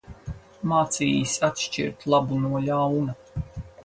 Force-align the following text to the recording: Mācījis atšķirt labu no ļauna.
Mācījis 0.69 1.35
atšķirt 1.47 2.05
labu 2.13 2.39
no 2.47 2.63
ļauna. 2.65 3.15